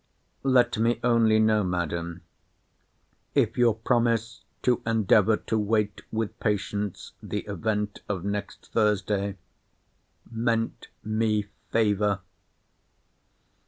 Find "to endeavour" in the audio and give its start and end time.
4.63-5.37